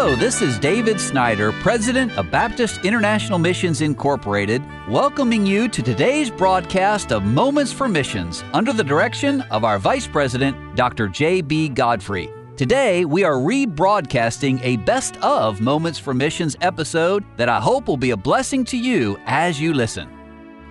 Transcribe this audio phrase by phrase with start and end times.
[0.00, 6.30] Hello, this is David Snyder, President of Baptist International Missions Incorporated, welcoming you to today's
[6.30, 11.08] broadcast of Moments for Missions under the direction of our Vice President, Dr.
[11.08, 11.70] J.B.
[11.70, 12.30] Godfrey.
[12.56, 17.96] Today, we are rebroadcasting a best of Moments for Missions episode that I hope will
[17.96, 20.08] be a blessing to you as you listen.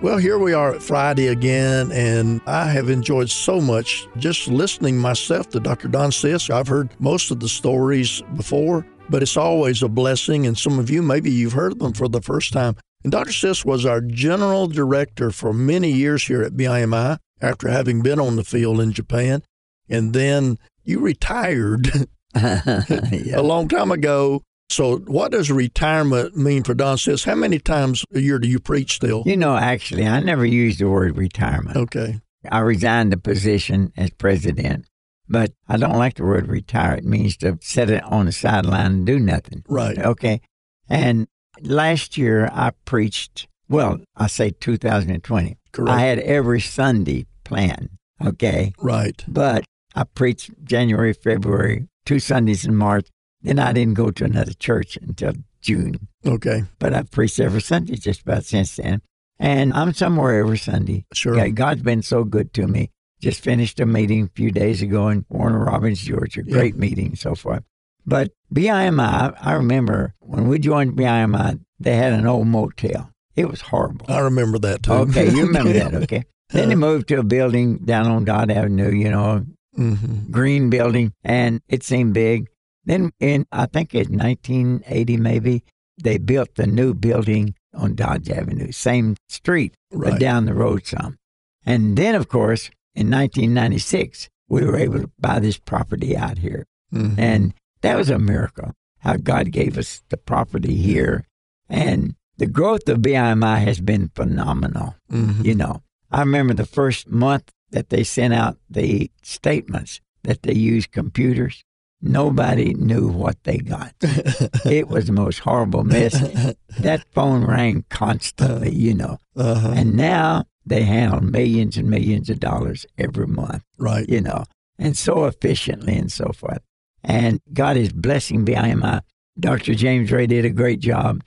[0.00, 4.96] Well, here we are at Friday again, and I have enjoyed so much just listening
[4.96, 5.88] myself to Dr.
[5.88, 6.48] Don Sisk.
[6.48, 10.90] I've heard most of the stories before, but it's always a blessing, and some of
[10.90, 12.76] you, maybe you've heard them for the first time.
[13.02, 13.30] And Dr.
[13.30, 18.36] Sisk was our general director for many years here at BIMI after having been on
[18.36, 19.42] the field in Japan.
[19.88, 23.36] And then you retired yeah.
[23.36, 27.24] a long time ago so, what does retirement mean for Don Sisk?
[27.24, 29.22] How many times a year do you preach still?
[29.24, 31.76] You know, actually, I never used the word retirement.
[31.76, 32.20] Okay.
[32.50, 34.86] I resigned the position as president,
[35.28, 36.94] but I don't like the word retire.
[36.94, 39.64] It means to sit it on the sideline and do nothing.
[39.68, 39.98] Right.
[39.98, 40.40] Okay.
[40.88, 41.28] And
[41.60, 45.58] last year I preached, well, I say 2020.
[45.72, 45.90] Correct.
[45.90, 47.90] I had every Sunday planned.
[48.24, 48.72] Okay.
[48.78, 49.22] Right.
[49.28, 53.08] But I preached January, February, two Sundays in March,
[53.42, 56.08] then I didn't go to another church until June.
[56.26, 56.64] Okay.
[56.78, 59.02] But I've preached every Sunday just about since then.
[59.38, 61.04] And I'm somewhere every Sunday.
[61.12, 61.48] Sure.
[61.50, 62.90] God's been so good to me.
[63.20, 66.42] Just finished a meeting a few days ago in Warner Robins, Georgia.
[66.42, 66.80] Great yeah.
[66.80, 67.62] meeting so far.
[68.06, 73.10] But BIMI, I remember when we joined BIMI, they had an old motel.
[73.36, 74.06] It was horrible.
[74.08, 74.92] I remember that too.
[74.92, 76.24] Okay, you remember that, okay.
[76.50, 79.44] Then they moved to a building down on Dodd Avenue, you know,
[79.76, 80.30] mm-hmm.
[80.30, 82.48] green building, and it seemed big.
[82.84, 85.64] Then in, I think in 1980 maybe,
[86.02, 90.12] they built the new building on Dodge Avenue, same street, right.
[90.12, 91.18] but down the road some.
[91.66, 96.66] And then, of course, in 1996, we were able to buy this property out here.
[96.92, 97.20] Mm-hmm.
[97.20, 101.24] And that was a miracle, how God gave us the property here.
[101.68, 104.96] And the growth of BIMI has been phenomenal.
[105.12, 105.44] Mm-hmm.
[105.44, 110.54] You know, I remember the first month that they sent out the statements that they
[110.54, 111.62] used computers.
[112.00, 113.92] Nobody knew what they got.
[114.00, 116.12] it was the most horrible mess.
[116.78, 119.18] that phone rang constantly, you know.
[119.36, 119.72] Uh-huh.
[119.76, 123.62] And now they handle millions and millions of dollars every month.
[123.78, 124.08] Right.
[124.08, 124.44] You know,
[124.78, 126.60] and so efficiently and so forth.
[127.02, 129.02] And God is blessing BIMI.
[129.38, 129.74] Dr.
[129.74, 131.22] James Ray did a great job.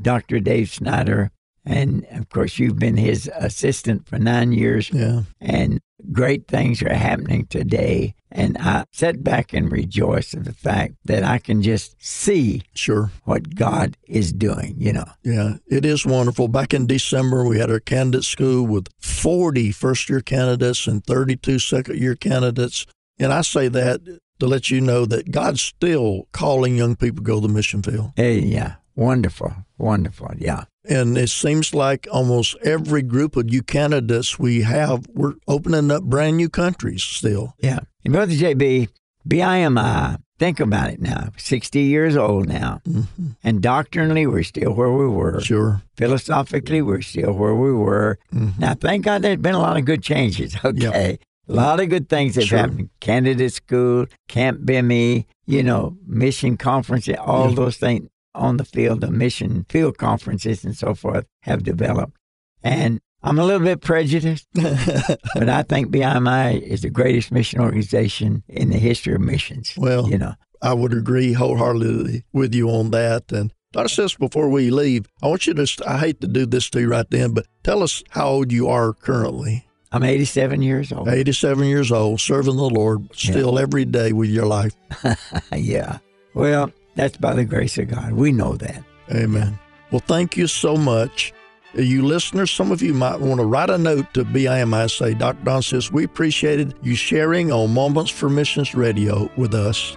[0.00, 0.40] Dr.
[0.40, 1.30] Dave Snyder,
[1.64, 4.90] and of course, you've been his assistant for nine years.
[4.92, 5.22] Yeah.
[5.40, 5.80] And
[6.12, 8.14] great things are happening today.
[8.30, 13.10] And I sit back and rejoice at the fact that I can just see sure
[13.24, 15.06] what God is doing, you know.
[15.22, 16.48] Yeah, it is wonderful.
[16.48, 21.58] Back in December, we had our candidate school with 40 first year candidates and 32
[21.60, 22.84] second year candidates.
[23.18, 24.00] And I say that
[24.38, 27.82] to let you know that God's still calling young people to go to the mission
[27.82, 28.12] field.
[28.16, 28.74] Hey, yeah.
[28.96, 29.54] Wonderful.
[29.78, 30.30] Wonderful.
[30.38, 30.64] Yeah.
[30.88, 36.04] And it seems like almost every group of new candidates we have, we're opening up
[36.04, 37.54] brand new countries still.
[37.60, 37.80] Yeah.
[38.04, 38.88] And Brother JB,
[39.28, 42.80] BIMI, think about it now, 60 years old now.
[42.88, 43.26] Mm-hmm.
[43.44, 45.40] And doctrinally, we're still where we were.
[45.40, 45.82] Sure.
[45.96, 48.18] Philosophically, we're still where we were.
[48.32, 48.60] Mm-hmm.
[48.60, 50.56] Now, thank God there's been a lot of good changes.
[50.64, 51.10] Okay.
[51.10, 51.20] Yep.
[51.48, 52.58] A lot of good things have Sure.
[52.58, 52.90] happened.
[52.98, 57.54] Candidate school, Camp BIMI, you know, mission conference, all Yeah.
[57.54, 62.16] those things on the field, the mission field conferences and so forth have developed.
[62.62, 68.42] And I'm a little bit prejudiced, but I think BIMI is the greatest mission organization
[68.48, 69.74] in the history of missions.
[69.76, 73.32] Well, you know, I would agree wholeheartedly with you on that.
[73.32, 73.88] And Dr.
[73.88, 76.80] Sisk, before we leave, I want you to, st- I hate to do this to
[76.80, 79.66] you right then, but tell us how old you are currently.
[79.92, 81.08] I'm 87 years old.
[81.08, 84.74] 87 years old, serving the Lord still every day with your life.
[85.52, 85.98] yeah.
[86.34, 88.12] Well, that's by the grace of God.
[88.12, 88.82] We know that.
[89.10, 89.58] Amen.
[89.92, 91.32] Well, thank you so much.
[91.76, 95.14] Uh, you listeners, some of you might want to write a note to BIMI say,
[95.14, 95.44] Dr.
[95.44, 99.96] Don Sisk, we appreciated you sharing on Moments for Missions Radio with us.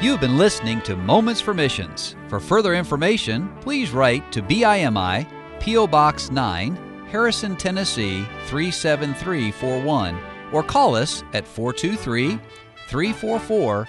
[0.00, 2.14] You've been listening to Moments for Missions.
[2.28, 5.26] For further information, please write to BIMI,
[5.58, 5.88] P.O.
[5.88, 10.16] Box 9, Harrison, Tennessee 37341,
[10.52, 12.38] or call us at 423
[12.88, 13.88] 344